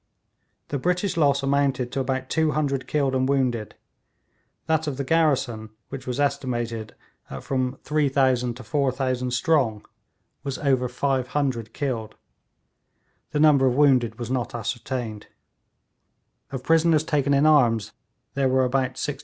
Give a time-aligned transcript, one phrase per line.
[0.69, 3.75] The British loss amounted to about 200 killed and wounded,
[4.65, 6.95] that of the garrison, which was estimated
[7.29, 9.85] at from 3000 to 4000 strong,
[10.43, 12.15] was over 500 killed.
[13.29, 15.27] The number of wounded was not ascertained;
[16.51, 17.91] of prisoners taken in arms
[18.33, 19.19] there were about 1600.